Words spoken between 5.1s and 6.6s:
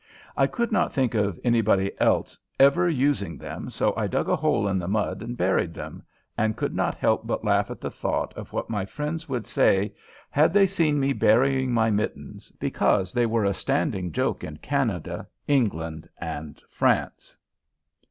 and buried them, and